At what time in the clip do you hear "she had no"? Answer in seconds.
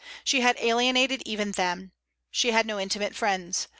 2.31-2.79